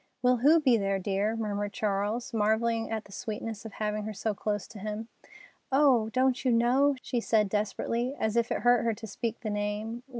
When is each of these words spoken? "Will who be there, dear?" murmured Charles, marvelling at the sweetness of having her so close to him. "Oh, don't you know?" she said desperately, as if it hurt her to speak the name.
"Will 0.23 0.37
who 0.37 0.59
be 0.59 0.77
there, 0.77 0.97
dear?" 0.97 1.35
murmured 1.35 1.73
Charles, 1.73 2.33
marvelling 2.33 2.89
at 2.89 3.05
the 3.05 3.11
sweetness 3.11 3.65
of 3.65 3.73
having 3.73 4.05
her 4.05 4.13
so 4.15 4.33
close 4.33 4.65
to 4.69 4.79
him. 4.79 5.09
"Oh, 5.71 6.09
don't 6.09 6.43
you 6.43 6.51
know?" 6.51 6.95
she 7.03 7.19
said 7.19 7.47
desperately, 7.49 8.15
as 8.19 8.35
if 8.35 8.51
it 8.51 8.61
hurt 8.61 8.83
her 8.83 8.95
to 8.95 9.05
speak 9.05 9.41
the 9.41 9.51
name. 9.51 10.01